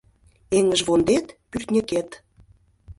Эҥыжвондет— 0.57 1.27
пӱртньыкет 1.51 2.09